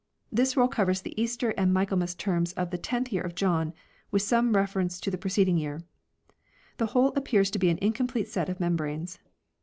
[0.31, 3.71] This roll covers the Easter and Michaelmas terms of the tenth year of John,
[4.09, 5.83] with some reference to the preced ing year.
[6.77, 9.19] The whole appears to be an incomplete set of membranes.